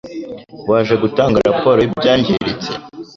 [0.69, 2.69] Waje gutanga raporo yibyangiritse?